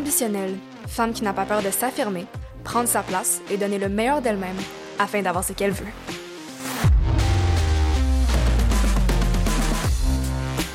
[0.00, 2.24] ambitionnelle, femme qui n'a pas peur de s'affirmer,
[2.64, 4.56] prendre sa place et donner le meilleur d'elle-même
[4.98, 5.86] afin d'avoir ce qu'elle veut.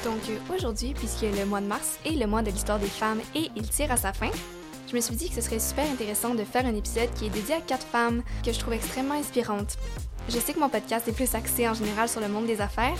[0.03, 3.19] Donc euh, aujourd'hui, puisque le mois de mars est le mois de l'histoire des femmes
[3.33, 4.29] et il tire à sa fin,
[4.87, 7.29] je me suis dit que ce serait super intéressant de faire un épisode qui est
[7.31, 9.77] dédié à quatre femmes que je trouve extrêmement inspirantes.
[10.29, 12.97] Je sais que mon podcast est plus axé en général sur le monde des affaires,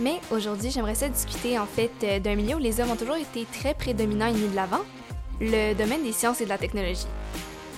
[0.00, 3.16] mais aujourd'hui, j'aimerais ça discuter en fait euh, d'un milieu où les hommes ont toujours
[3.16, 4.80] été très prédominants et mis de l'avant,
[5.40, 7.06] le domaine des sciences et de la technologie.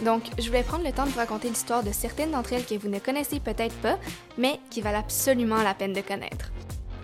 [0.03, 2.77] Donc, je voulais prendre le temps de vous raconter l'histoire de certaines d'entre elles que
[2.77, 3.98] vous ne connaissez peut-être pas,
[4.37, 6.53] mais qui valent absolument la peine de connaître.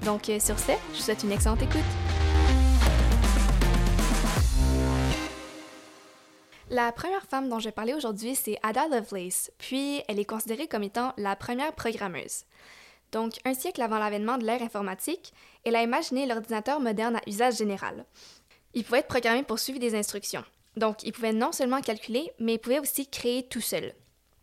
[0.04, 1.80] Donc, euh, sur ce, je vous souhaite une excellente écoute.
[6.70, 10.68] La première femme dont je vais parler aujourd'hui, c'est Ada Lovelace, puis elle est considérée
[10.68, 12.44] comme étant la première programmeuse.
[13.12, 15.32] Donc, un siècle avant l'avènement de l'ère informatique,
[15.64, 18.04] elle a imaginé l'ordinateur moderne à usage général.
[18.74, 20.44] Il pouvait être programmé pour suivre des instructions.
[20.76, 23.94] Donc, il pouvait non seulement calculer, mais il pouvait aussi créer tout seul.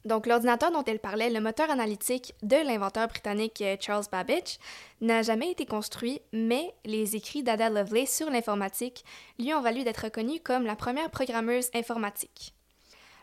[0.06, 4.58] Donc, l'ordinateur dont elle parlait, le moteur analytique de l'inventeur britannique euh, Charles Babbage,
[5.00, 9.04] n'a jamais été construit, mais les écrits d'Ada Lovelace sur l'informatique
[9.38, 12.54] lui ont valu d'être reconnue comme la première programmeuse informatique.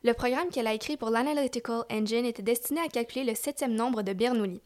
[0.05, 4.03] Le programme qu'elle a écrit pour l'Analytical Engine était destiné à calculer le septième nombre
[4.03, 4.61] de Bernoulli.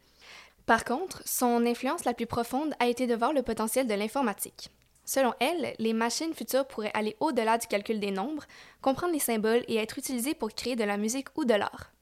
[0.66, 4.70] Par contre, son influence la plus profonde a été de voir le potentiel de l'informatique.
[5.14, 8.46] Selon elle, les machines futures pourraient aller au-delà du calcul des nombres,
[8.80, 11.92] comprendre les symboles et être utilisées pour créer de la musique ou de l'art.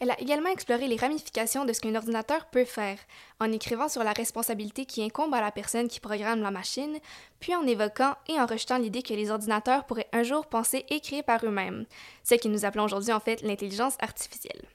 [0.00, 2.98] Elle a également exploré les ramifications de ce qu'un ordinateur peut faire,
[3.38, 6.98] en écrivant sur la responsabilité qui incombe à la personne qui programme la machine,
[7.38, 10.98] puis en évoquant et en rejetant l'idée que les ordinateurs pourraient un jour penser et
[10.98, 11.86] créer par eux-mêmes,
[12.24, 14.66] ce que nous appelons aujourd'hui en fait l'intelligence artificielle.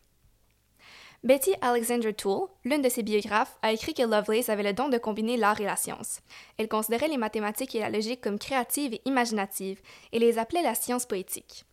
[1.23, 4.99] Betty Alexander Toole, l'une de ses biographes, a écrit que Lovelace avait le don de
[4.99, 6.19] combiner l'art et la science.
[6.57, 10.75] Elle considérait les mathématiques et la logique comme créatives et imaginatives, et les appelait la
[10.75, 11.65] science poétique.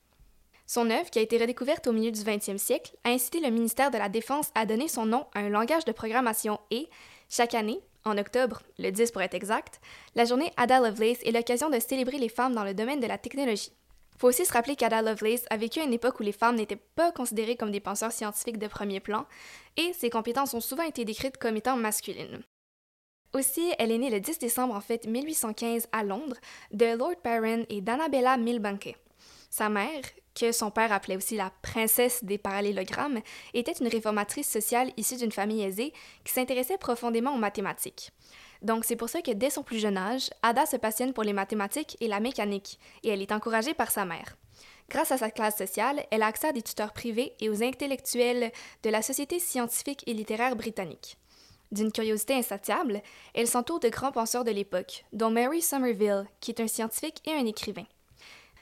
[0.66, 3.90] Son œuvre, qui a été redécouverte au milieu du 20e siècle, a incité le ministère
[3.90, 6.88] de la Défense à donner son nom à un langage de programmation et,
[7.28, 9.80] chaque année, en octobre, le 10 pour être exact,
[10.14, 13.18] la journée Ada Lovelace est l'occasion de célébrer les femmes dans le domaine de la
[13.18, 13.72] technologie.
[14.18, 16.76] Faut aussi se rappeler qu'Ada Lovelace a vécu à une époque où les femmes n'étaient
[16.76, 19.26] pas considérées comme des penseurs scientifiques de premier plan,
[19.76, 22.42] et ses compétences ont souvent été décrites comme étant masculines.
[23.34, 26.36] Aussi, elle est née le 10 décembre en fait 1815 à Londres
[26.70, 28.96] de Lord Byron et d'Annabella Milbanke.
[29.50, 30.02] Sa mère,
[30.34, 33.20] que son père appelait aussi la princesse des parallélogrammes,
[33.52, 35.92] était une réformatrice sociale issue d'une famille aisée
[36.24, 38.10] qui s'intéressait profondément aux mathématiques.
[38.64, 41.34] Donc c'est pour ça que dès son plus jeune âge, Ada se passionne pour les
[41.34, 44.36] mathématiques et la mécanique, et elle est encouragée par sa mère.
[44.88, 48.50] Grâce à sa classe sociale, elle a accès à des tuteurs privés et aux intellectuels
[48.82, 51.18] de la Société scientifique et littéraire britannique.
[51.72, 53.02] D'une curiosité insatiable,
[53.34, 57.32] elle s'entoure de grands penseurs de l'époque, dont Mary Somerville, qui est un scientifique et
[57.32, 57.86] un écrivain.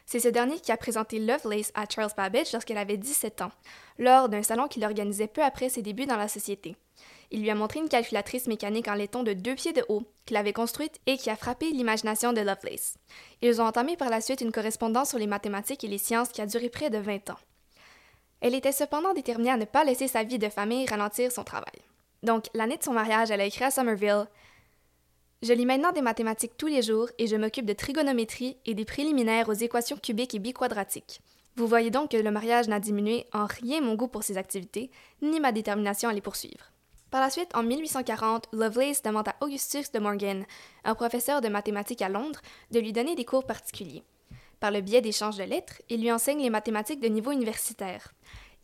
[0.07, 3.53] C'est ce dernier qui a présenté Lovelace à Charles Babbage lorsqu'elle avait 17 ans,
[3.99, 6.77] lors d'un salon qu'il organisait peu après ses débuts dans la société.
[7.33, 10.37] Il lui a montré une calculatrice mécanique en laiton de deux pieds de haut qu'il
[10.37, 12.99] avait construite et qui a frappé l'imagination de Lovelace.
[13.41, 16.43] Ils ont entamé par la suite une correspondance sur les mathématiques et les sciences qui
[16.43, 17.39] a duré près de 20 ans.
[18.43, 21.81] Elle était cependant déterminée à ne pas laisser sa vie de famille ralentir son travail.
[22.23, 24.27] Donc, l'année de son mariage, elle a écrit à Somerville
[25.41, 28.85] Je lis maintenant des mathématiques tous les jours et je m'occupe de trigonométrie et des
[28.85, 31.23] préliminaires aux équations cubiques et biquadratiques.
[31.57, 34.91] Vous voyez donc que le mariage n'a diminué en rien mon goût pour ces activités,
[35.23, 36.73] ni ma détermination à les poursuivre.
[37.13, 40.47] Par la suite, en 1840, Lovelace demande à Augustus de Morgan,
[40.83, 42.41] un professeur de mathématiques à Londres,
[42.71, 44.03] de lui donner des cours particuliers.
[44.61, 48.15] Par le biais d'échanges de lettres, il lui enseigne les mathématiques de niveau universitaire.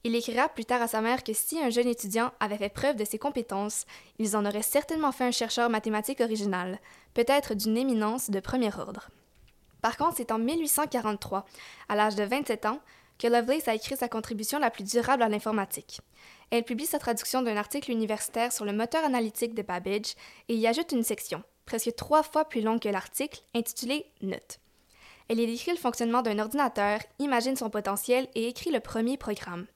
[0.03, 2.97] Il écrira plus tard à sa mère que si un jeune étudiant avait fait preuve
[2.97, 3.85] de ses compétences,
[4.19, 6.81] ils en auraient certainement fait un chercheur mathématique original,
[7.13, 9.11] peut-être d'une éminence de premier ordre.
[9.83, 11.45] Par contre, c'est en 1843,
[11.91, 12.81] à l'âge de 27 ans,
[13.19, 16.01] que Lovelace a écrit sa contribution la plus durable à l'informatique.
[16.51, 20.15] Elle publie sa traduction d'un article universitaire sur le moteur analytique de Babbage
[20.49, 24.59] et y ajoute une section, presque trois fois plus longue que l'article, intitulée Notes.
[25.29, 29.67] Elle y décrit le fonctionnement d'un ordinateur, imagine son potentiel et écrit le premier programme.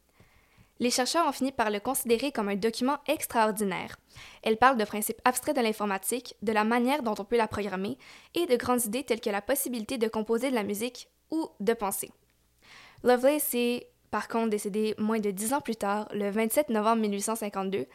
[0.81, 3.97] Les chercheurs ont fini par le considérer comme un document extraordinaire.
[4.43, 7.99] Elle parle de principes abstraits de l'informatique, de la manière dont on peut la programmer
[8.35, 11.75] et de grandes idées telles que la possibilité de composer de la musique ou de
[11.75, 12.11] penser.
[13.05, 13.55] Lovelace
[14.13, 17.87] par contre décédée moins de dix ans plus tard, le 27 novembre 1852,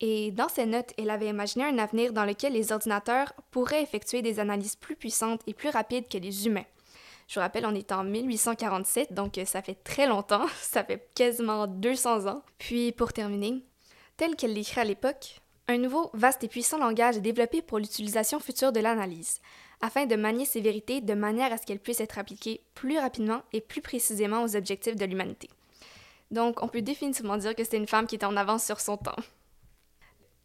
[0.00, 4.22] et dans ses notes, elle avait imaginé un avenir dans lequel les ordinateurs pourraient effectuer
[4.22, 6.64] des analyses plus puissantes et plus rapides que les humains.
[7.28, 11.66] Je vous rappelle, on est en 1847, donc ça fait très longtemps, ça fait quasiment
[11.66, 12.42] 200 ans.
[12.56, 13.62] Puis pour terminer,
[14.16, 18.40] tel qu'elle l'écrit à l'époque, Un nouveau, vaste et puissant langage est développé pour l'utilisation
[18.40, 19.42] future de l'analyse,
[19.82, 23.42] afin de manier ces vérités de manière à ce qu'elles puissent être appliquées plus rapidement
[23.52, 25.50] et plus précisément aux objectifs de l'humanité.
[26.30, 28.96] Donc, on peut définitivement dire que c'est une femme qui était en avance sur son
[28.96, 29.16] temps.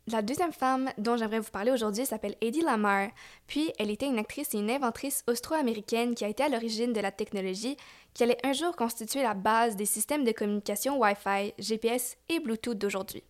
[0.08, 3.08] La deuxième femme dont j'aimerais vous parler aujourd'hui s'appelle Eddie Lamar,
[3.48, 7.00] puis elle était une actrice et une inventrice austro-américaine qui a été à l'origine de
[7.00, 7.78] la technologie
[8.14, 12.78] qui allait un jour constituer la base des systèmes de communication Wi-Fi, GPS et Bluetooth
[12.78, 13.24] d'aujourd'hui.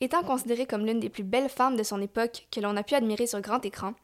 [0.00, 2.94] Étant considérée comme l'une des plus belles femmes de son époque que l'on a pu
[2.94, 3.94] admirer sur grand écran,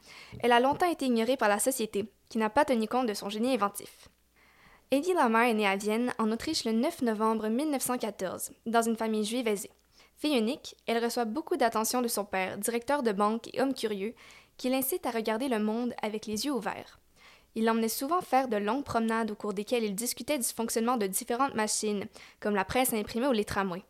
[0.43, 3.29] elle a longtemps été ignorée par la société, qui n'a pas tenu compte de son
[3.29, 4.09] génie inventif.
[4.93, 9.25] Eddie Lamar est née à Vienne, en Autriche, le 9 novembre 1914, dans une famille
[9.25, 9.71] juive aisée.
[10.17, 14.17] Fille unique, elle reçoit beaucoup d'attention de son père, directeur de banque et homme curieux,
[14.57, 16.99] qui l'incite à regarder le monde avec les yeux ouverts.
[17.55, 21.07] Il l'emmenait souvent faire de longues promenades au cours desquelles il discutait du fonctionnement de
[21.07, 22.07] différentes machines,
[22.41, 23.85] comme la presse imprimée ou les tramways.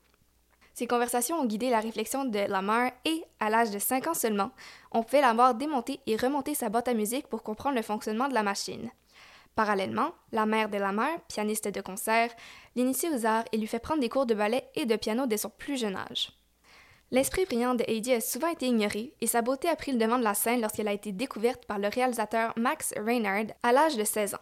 [0.75, 4.51] Ces conversations ont guidé la réflexion de Lamar et, à l'âge de 5 ans seulement,
[4.93, 8.29] on pouvait la voir démonter et remonter sa boîte à musique pour comprendre le fonctionnement
[8.29, 8.91] de la machine.
[9.55, 12.31] Parallèlement, la mère de Lamar, pianiste de concert,
[12.77, 15.37] l'initie aux arts et lui fait prendre des cours de ballet et de piano dès
[15.37, 16.33] son plus jeune âge.
[17.13, 20.19] L'esprit brillant de Heidi a souvent été ignoré et sa beauté a pris le devant
[20.19, 24.05] de la scène lorsqu'elle a été découverte par le réalisateur Max Reinhardt à l'âge de
[24.05, 24.41] 16 ans.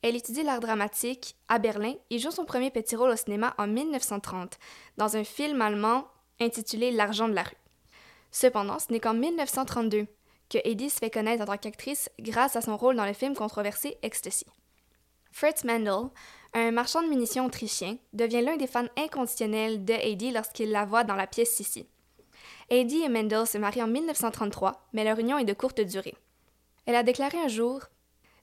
[0.00, 3.66] Elle étudie l'art dramatique à Berlin et joue son premier petit rôle au cinéma en
[3.66, 4.58] 1930
[4.96, 6.06] dans un film allemand
[6.40, 7.56] intitulé L'argent de la rue.
[8.30, 10.06] Cependant, ce n'est qu'en 1932
[10.48, 13.34] que Heidi se fait connaître en tant qu'actrice grâce à son rôle dans le film
[13.34, 14.46] controversé Ecstasy.
[15.32, 16.08] Fritz Mendel,
[16.54, 21.04] un marchand de munitions autrichien, devient l'un des fans inconditionnels de Heidi lorsqu'il la voit
[21.04, 21.86] dans la pièce Sissi.
[22.70, 26.14] Heidi et Mendel se marient en 1933, mais leur union est de courte durée.
[26.86, 27.80] Elle a déclaré un jour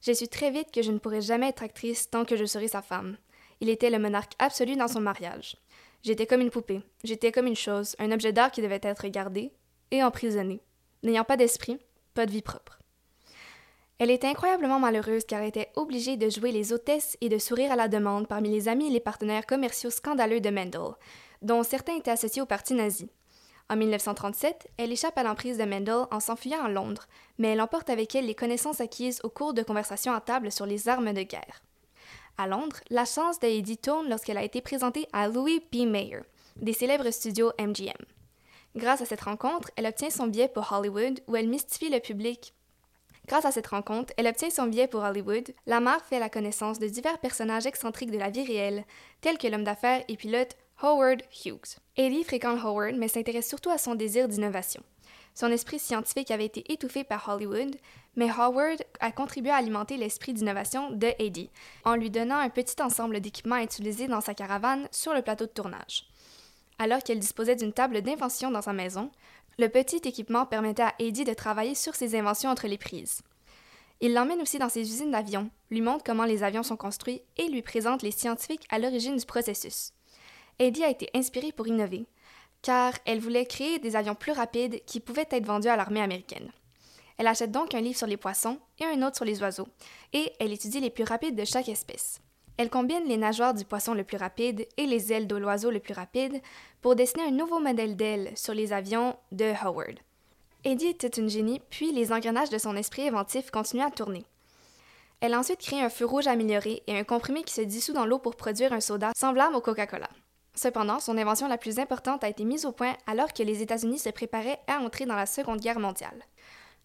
[0.01, 2.67] J'ai su très vite que je ne pourrais jamais être actrice tant que je serai
[2.67, 3.17] sa femme.
[3.59, 5.57] Il était le monarque absolu dans son mariage.
[6.03, 9.53] J'étais comme une poupée, j'étais comme une chose, un objet d'art qui devait être gardé
[9.91, 10.61] et emprisonné.
[11.01, 11.79] N'ayant pas d'esprit,
[12.13, 12.79] pas de vie propre.
[13.99, 17.71] Elle était incroyablement malheureuse car elle était obligée de jouer les hôtesses et de sourire
[17.71, 20.95] à la demande parmi les amis et les partenaires commerciaux scandaleux de Mendel,
[21.41, 23.09] dont certains étaient associés au parti nazi.
[23.69, 27.07] En 1937, elle échappe à l'emprise de Mendel en s'enfuyant à Londres,
[27.37, 30.65] mais elle emporte avec elle les connaissances acquises au cours de conversations à table sur
[30.65, 31.61] les armes de guerre.
[32.37, 35.87] À Londres, la chance de tourne lorsqu'elle a été présentée à Louis B.
[35.87, 36.21] Mayer,
[36.57, 37.93] des célèbres studios MGM.
[38.75, 42.53] Grâce à cette rencontre, elle obtient son billet pour Hollywood où elle mystifie le public.
[43.27, 45.53] Grâce à cette rencontre, elle obtient son billet pour Hollywood.
[45.65, 48.83] Lamar fait la connaissance de divers personnages excentriques de la vie réelle,
[49.21, 51.77] tels que l'homme d'affaires et pilote Howard Hughes.
[51.95, 54.83] Ellie fréquente Howard, mais s'intéresse surtout à son désir d'innovation.
[55.35, 57.75] Son esprit scientifique avait été étouffé par Hollywood,
[58.15, 61.49] mais Howard a contribué à alimenter l'esprit d'innovation de Eddie,
[61.85, 65.45] en lui donnant un petit ensemble d'équipements à utiliser dans sa caravane sur le plateau
[65.45, 66.07] de tournage.
[66.79, 69.11] Alors qu'elle disposait d'une table d'invention dans sa maison,
[69.59, 73.21] le petit équipement permettait à Eddie de travailler sur ses inventions entre les prises.
[74.01, 77.47] Il l'emmène aussi dans ses usines d'avions, lui montre comment les avions sont construits et
[77.47, 79.93] lui présente les scientifiques à l'origine du processus.
[80.59, 82.05] Eddie a été inspirée pour innover,
[82.61, 86.51] car elle voulait créer des avions plus rapides qui pouvaient être vendus à l'armée américaine.
[87.17, 89.67] Elle achète donc un livre sur les poissons et un autre sur les oiseaux,
[90.13, 92.19] et elle étudie les plus rapides de chaque espèce.
[92.57, 95.79] Elle combine les nageoires du poisson le plus rapide et les ailes de l'oiseau le
[95.79, 96.41] plus rapide
[96.81, 99.99] pour dessiner un nouveau modèle d'aile sur les avions de Howard.
[100.63, 104.23] Eddie était une génie, puis les engrenages de son esprit inventif continuaient à tourner.
[105.19, 108.05] Elle a ensuite créé un feu rouge amélioré et un comprimé qui se dissout dans
[108.05, 110.09] l'eau pour produire un soda semblable au Coca-Cola.
[110.55, 113.99] Cependant, son invention la plus importante a été mise au point alors que les États-Unis
[113.99, 116.23] se préparaient à entrer dans la Seconde Guerre mondiale.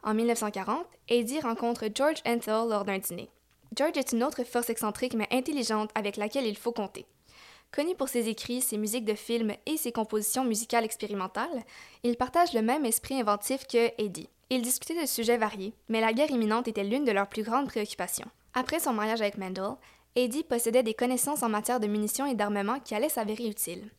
[0.03, 3.29] En 1940, Eddie rencontre George Antheil lors d'un dîner.
[3.79, 7.07] George est une autre force excentrique mais intelligente avec laquelle il faut compter.
[7.71, 11.63] Connu pour ses écrits, ses musiques de films et ses compositions musicales expérimentales,
[12.03, 14.29] il partage le même esprit inventif que Eddie.
[14.51, 17.69] Ils discutaient de sujets variés, mais la guerre imminente était l'une de leurs plus grandes
[17.69, 18.27] préoccupations.
[18.53, 19.77] Après son mariage avec Mendel,
[20.17, 23.93] Eddie possédait des connaissances en matière de munitions et d'armement qui allaient s'avérer utiles.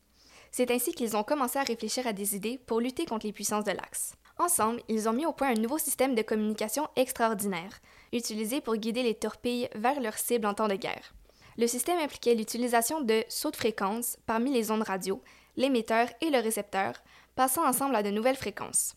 [0.52, 3.64] C'est ainsi qu'ils ont commencé à réfléchir à des idées pour lutter contre les puissances
[3.64, 4.16] de l'Axe.
[4.40, 7.80] Ensemble, ils ont mis au point un nouveau système de communication extraordinaire,
[8.14, 11.14] utilisé pour guider les torpilles vers leurs cibles en temps de guerre.
[11.58, 15.22] Le système impliquait l'utilisation de sauts de fréquence parmi les ondes radio,
[15.58, 16.94] l'émetteur et le récepteur,
[17.36, 18.96] passant ensemble à de nouvelles fréquences.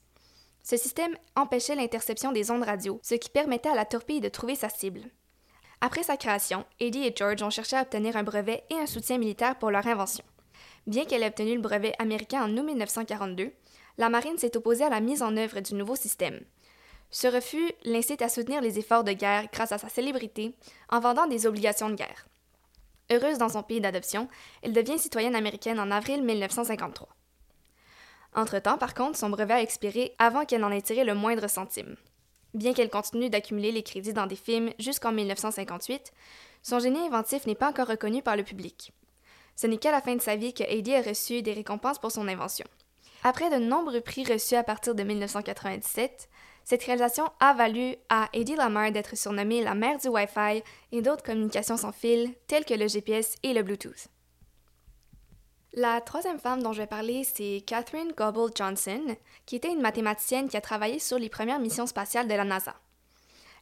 [0.63, 4.55] Ce système empêchait l'interception des ondes radio, ce qui permettait à la torpille de trouver
[4.55, 5.03] sa cible.
[5.81, 9.19] Après sa création, Eddie et George ont cherché à obtenir un brevet et un soutien
[9.19, 10.25] militaire pour leur invention.
[10.87, 13.53] Bien qu'elle ait obtenu le brevet américain en août 1942,
[13.99, 16.41] la marine s'est opposée à la mise en œuvre du nouveau système.
[17.13, 20.55] Ce refus l'incite à soutenir les efforts de guerre grâce à sa célébrité
[20.89, 22.27] en vendant des obligations de guerre.
[23.11, 24.29] Heureuse dans son pays d'adoption,
[24.63, 27.09] elle devient citoyenne américaine en avril 1953.
[28.35, 31.97] Entre-temps, par contre, son brevet a expiré avant qu'elle n'en ait tiré le moindre centime.
[32.55, 36.13] Bien qu'elle continue d'accumuler les crédits dans des films jusqu'en 1958,
[36.63, 38.93] son génie inventif n'est pas encore reconnu par le public.
[39.55, 42.11] Ce n'est qu'à la fin de sa vie que Heidi a reçu des récompenses pour
[42.11, 42.67] son invention.
[43.23, 46.31] Après de nombreux prix reçus à partir de 1997,
[46.65, 51.23] cette réalisation a valu à Eddie Lamar d'être surnommée la mère du Wi-Fi et d'autres
[51.23, 54.09] communications sans fil, telles que le GPS et le Bluetooth.
[55.75, 59.17] La troisième femme dont je vais parler, c'est Catherine Goble Johnson,
[59.47, 62.75] qui était une mathématicienne qui a travaillé sur les premières missions spatiales de la NASA.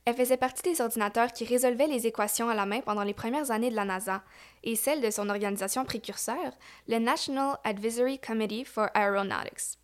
[0.05, 3.51] Elle faisait partie des ordinateurs qui résolvaient les équations à la main pendant les premières
[3.51, 4.23] années de la NASA
[4.65, 6.53] et celle de son organisation précurseur,
[6.89, 9.80] le National Advisory Committee for Aeronautics.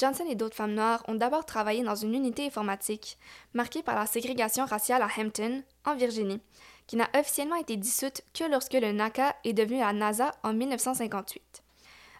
[0.00, 3.18] Johnson et d'autres femmes noires ont d'abord travaillé dans une unité informatique
[3.52, 6.40] marquée par la ségrégation raciale à Hampton, en Virginie,
[6.86, 11.62] qui n'a officiellement été dissoute que lorsque le NACA est devenu la NASA en 1958.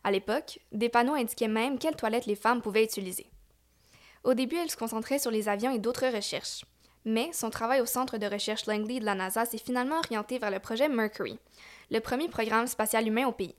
[0.05, 3.31] À l'époque, des panneaux indiquaient même quelles toilettes les femmes pouvaient utiliser.
[4.25, 6.67] Au début, elle se concentrait sur les avions et d'autres recherches.
[7.07, 10.51] Mais son travail au centre de recherche Langley de la NASA s'est finalement orienté vers
[10.51, 11.39] le projet Mercury,
[11.91, 13.55] le premier programme spatial humain au pays.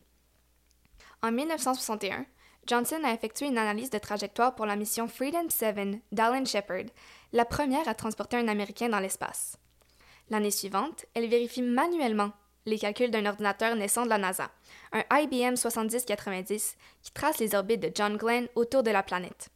[1.23, 2.25] En 1961,
[2.67, 6.85] Johnson a effectué une analyse de trajectoire pour la mission Freedom 7 d'Alan Shepard,
[7.33, 9.57] la première à transporter un Américain dans l'espace.
[10.29, 12.31] L'année suivante, elle vérifie manuellement
[12.65, 14.51] les calculs d'un ordinateur naissant de la NASA,
[14.91, 19.49] un IBM 7090 qui trace les orbites de John Glenn autour de la planète.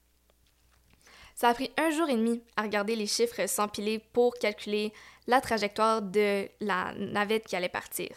[1.36, 4.94] Ça a pris un jour et demi à regarder les chiffres s'empiler pour calculer
[5.28, 8.10] la trajectoire de la navette qui allait partir.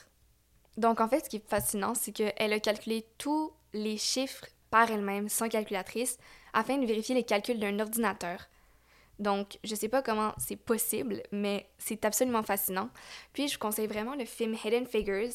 [0.77, 4.91] Donc en fait, ce qui est fascinant, c'est qu'elle a calculé tous les chiffres par
[4.91, 6.19] elle-même, sans calculatrice,
[6.53, 8.49] afin de vérifier les calculs d'un ordinateur.
[9.19, 12.89] Donc, je sais pas comment c'est possible, mais c'est absolument fascinant.
[13.33, 15.33] Puis, je vous conseille vraiment le film Hidden Figures.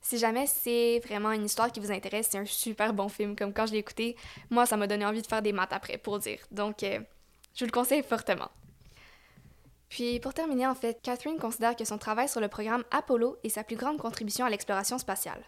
[0.00, 3.36] Si jamais c'est vraiment une histoire qui vous intéresse, c'est un super bon film.
[3.36, 4.16] Comme quand je l'ai écouté,
[4.48, 6.38] moi, ça m'a donné envie de faire des maths après, pour dire.
[6.50, 7.00] Donc, euh,
[7.54, 8.48] je vous le conseille fortement.
[9.88, 13.48] Puis pour terminer, en fait, Catherine considère que son travail sur le programme Apollo est
[13.48, 15.42] sa plus grande contribution à l'exploration spatiale.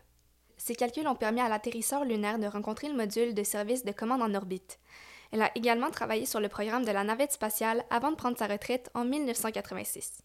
[0.60, 4.20] Ses calculs ont permis à l'atterrisseur lunaire de rencontrer le module de service de commande
[4.20, 4.78] en orbite.
[5.32, 8.46] Elle a également travaillé sur le programme de la navette spatiale avant de prendre sa
[8.46, 10.18] retraite en 1986.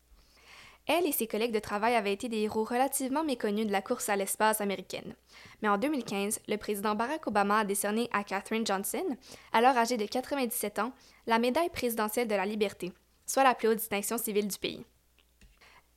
[0.87, 4.09] Elle et ses collègues de travail avaient été des héros relativement méconnus de la course
[4.09, 5.15] à l'espace américaine.
[5.61, 9.05] Mais en 2015, le président Barack Obama a décerné à Katherine Johnson,
[9.53, 10.91] alors âgée de 97 ans,
[11.27, 12.91] la médaille présidentielle de la liberté,
[13.25, 14.85] soit la plus haute distinction civile du pays.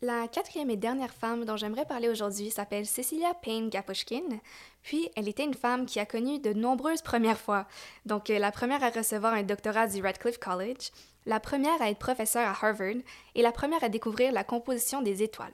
[0.00, 4.38] La quatrième et dernière femme dont j'aimerais parler aujourd'hui s'appelle Cecilia Payne Gaposchkin,
[4.80, 7.66] puis elle était une femme qui a connu de nombreuses premières fois.
[8.06, 10.92] Donc euh, la première à recevoir un doctorat du Radcliffe College,
[11.26, 13.02] la première à être professeure à Harvard
[13.34, 15.52] et la première à découvrir la composition des étoiles.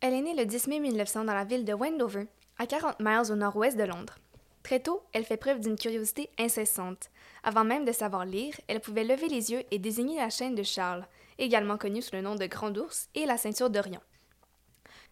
[0.00, 2.24] Elle est née le 10 mai 1900 dans la ville de Wendover,
[2.56, 4.16] à 40 miles au nord-ouest de Londres.
[4.62, 7.10] Très tôt, elle fait preuve d'une curiosité incessante.
[7.42, 10.62] Avant même de savoir lire, elle pouvait lever les yeux et désigner la chaîne de
[10.62, 11.06] Charles,
[11.38, 14.00] également connue sous le nom de Grand Ours, et la ceinture d'Orion.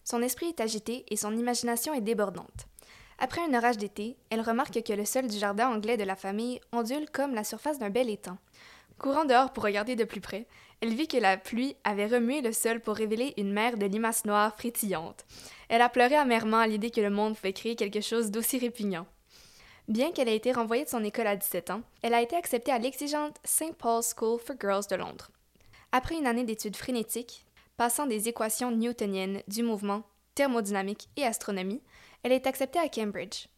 [0.04, 2.66] Son esprit est agité et son imagination est débordante.
[3.18, 6.60] Après un orage d'été, elle remarque que le sol du jardin anglais de la famille
[6.72, 8.38] ondule comme la surface d'un bel étang.
[8.98, 10.46] Courant dehors pour regarder de plus près,
[10.80, 14.24] elle vit que la pluie avait remué le sol pour révéler une mer de limaces
[14.24, 15.24] noires frétillantes.
[15.68, 19.06] Elle a pleuré amèrement à l'idée que le monde pouvait créer quelque chose d'aussi répugnant.
[19.88, 22.72] Bien qu'elle ait été renvoyée de son école à 17 ans, elle a été acceptée
[22.72, 23.74] à l'exigeante St.
[23.76, 25.30] Paul's School for Girls de Londres.
[25.94, 27.44] Après une année d'études frénétiques,
[27.76, 31.82] passant des équations newtoniennes du mouvement, thermodynamique et astronomie,
[32.22, 33.48] elle est acceptée à Cambridge.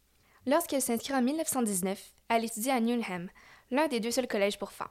[0.44, 3.30] Lorsqu'elle s'inscrit en 1919, elle étudie à Newnham,
[3.70, 4.88] l'un des deux seuls collèges pour femmes.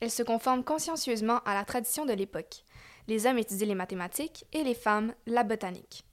[0.00, 2.62] Elle se conforme consciencieusement à la tradition de l'époque.
[3.08, 6.04] Les hommes étudient les mathématiques et les femmes la botanique.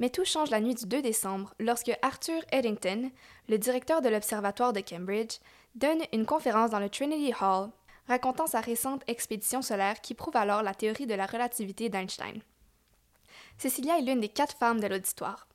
[0.00, 3.10] Mais tout change la nuit du 2 décembre lorsque Arthur Eddington,
[3.48, 5.38] le directeur de l'Observatoire de Cambridge,
[5.76, 7.70] donne une conférence dans le Trinity Hall
[8.08, 12.40] racontant sa récente expédition solaire qui prouve alors la théorie de la relativité d'Einstein.
[13.58, 15.48] Cecilia est l'une des quatre femmes de l'auditoire.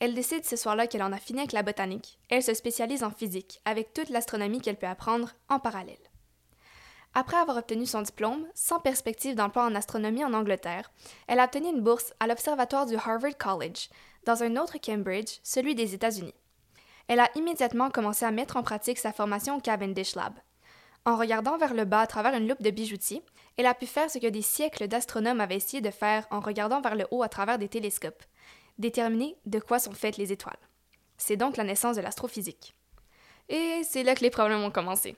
[0.00, 2.18] Elle décide ce soir-là qu'elle en a fini avec la botanique.
[2.30, 5.96] Elle se spécialise en physique, avec toute l'astronomie qu'elle peut apprendre en parallèle.
[7.14, 10.92] Après avoir obtenu son diplôme, sans perspective d'emploi en astronomie en Angleterre,
[11.26, 13.88] elle a obtenu une bourse à l'Observatoire du Harvard College,
[14.24, 16.34] dans un autre Cambridge, celui des États-Unis.
[17.08, 20.34] Elle a immédiatement commencé à mettre en pratique sa formation au Cavendish Lab.
[21.04, 23.22] En regardant vers le bas à travers une loupe de bijoutier,
[23.56, 26.80] elle a pu faire ce que des siècles d'astronomes avaient essayé de faire en regardant
[26.80, 28.22] vers le haut à travers des télescopes,
[28.78, 30.58] déterminer de quoi sont faites les étoiles.
[31.16, 32.74] C'est donc la naissance de l'astrophysique.
[33.48, 35.16] Et c'est là que les problèmes ont commencé.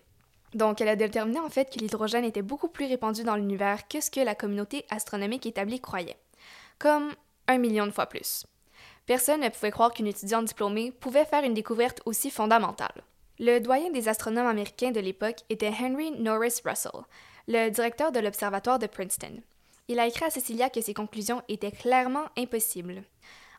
[0.54, 4.00] Donc, elle a déterminé en fait que l'hydrogène était beaucoup plus répandu dans l'univers que
[4.00, 6.18] ce que la communauté astronomique établie croyait,
[6.78, 7.12] comme
[7.46, 8.46] un million de fois plus.
[9.06, 13.02] Personne ne pouvait croire qu'une étudiante diplômée pouvait faire une découverte aussi fondamentale.
[13.42, 17.06] Le doyen des astronomes américains de l'époque était Henry Norris Russell,
[17.48, 19.40] le directeur de l'observatoire de Princeton.
[19.88, 23.02] Il a écrit à Cecilia que ses conclusions étaient clairement impossibles.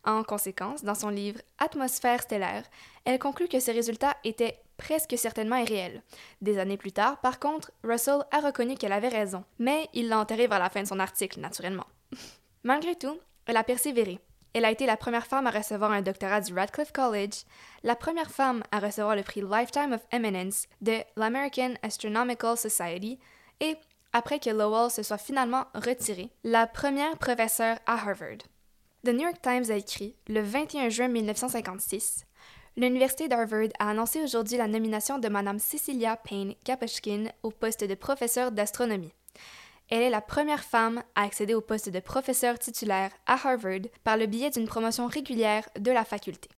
[0.04, 2.64] En conséquence, dans son livre Atmosphère stellaire,
[3.06, 6.04] elle conclut que ces résultats étaient presque certainement irréels.
[6.42, 10.20] Des années plus tard, par contre, Russell a reconnu qu'elle avait raison, mais il l'a
[10.20, 11.88] enterrée vers la fin de son article, naturellement.
[12.64, 14.20] Malgré tout, elle a persévéré.
[14.54, 17.44] Elle a été la première femme à recevoir un doctorat du Radcliffe College,
[17.84, 23.18] la première femme à recevoir le prix Lifetime of Eminence de l'American Astronomical Society
[23.62, 23.78] et,
[24.14, 28.40] après que Lowell se soit finalement retirée, la première professeure à Harvard.
[29.06, 32.26] The New York Times a écrit, le 21 juin 1956,
[32.78, 37.96] L'Université d'Harvard a annoncé aujourd'hui la nomination de Mme Cecilia Payne Kapushkin au poste de
[37.96, 39.14] professeur d'astronomie.
[39.92, 44.16] Elle est la première femme à accéder au poste de professeur titulaire à Harvard par
[44.16, 46.50] le biais d'une promotion régulière de la faculté.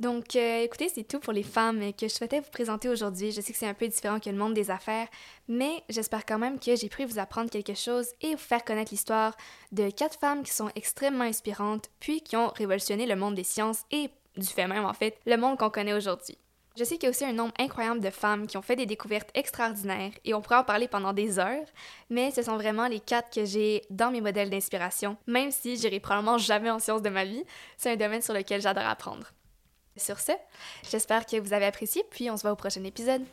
[0.00, 3.30] Donc, euh, écoutez, c'est tout pour les femmes que je souhaitais vous présenter aujourd'hui.
[3.30, 5.06] Je sais que c'est un peu différent que le monde des affaires,
[5.46, 8.92] mais j'espère quand même que j'ai pu vous apprendre quelque chose et vous faire connaître
[8.92, 9.36] l'histoire
[9.70, 13.84] de quatre femmes qui sont extrêmement inspirantes, puis qui ont révolutionné le monde des sciences
[13.92, 16.38] et, du fait même en fait, le monde qu'on connaît aujourd'hui.
[16.76, 18.86] Je sais qu'il y a aussi un nombre incroyable de femmes qui ont fait des
[18.86, 21.66] découvertes extraordinaires et on pourrait en parler pendant des heures,
[22.10, 25.98] mais ce sont vraiment les quatre que j'ai dans mes modèles d'inspiration, même si j'irai
[25.98, 27.44] probablement jamais en sciences de ma vie.
[27.76, 29.26] C'est un domaine sur lequel j'adore apprendre.
[29.96, 30.32] Sur ce,
[30.90, 33.24] j'espère que vous avez apprécié, puis on se voit au prochain épisode.